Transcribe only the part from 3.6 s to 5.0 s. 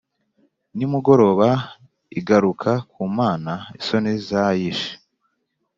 isoni zayishe,